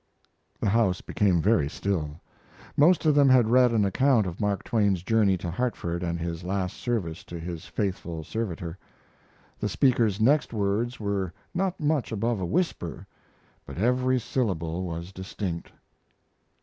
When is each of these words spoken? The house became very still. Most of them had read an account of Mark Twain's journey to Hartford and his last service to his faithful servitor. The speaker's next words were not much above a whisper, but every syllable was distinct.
The 0.59 0.69
house 0.69 0.99
became 1.01 1.43
very 1.43 1.69
still. 1.69 2.19
Most 2.75 3.05
of 3.05 3.13
them 3.13 3.29
had 3.29 3.51
read 3.51 3.71
an 3.71 3.85
account 3.85 4.25
of 4.25 4.41
Mark 4.41 4.63
Twain's 4.63 5.03
journey 5.03 5.37
to 5.37 5.51
Hartford 5.51 6.01
and 6.01 6.19
his 6.19 6.43
last 6.43 6.77
service 6.77 7.23
to 7.25 7.37
his 7.37 7.67
faithful 7.67 8.23
servitor. 8.23 8.79
The 9.59 9.69
speaker's 9.69 10.19
next 10.19 10.53
words 10.53 10.99
were 10.99 11.33
not 11.53 11.79
much 11.79 12.11
above 12.11 12.39
a 12.39 12.45
whisper, 12.47 13.05
but 13.63 13.77
every 13.77 14.19
syllable 14.19 14.85
was 14.85 15.11
distinct. 15.11 15.71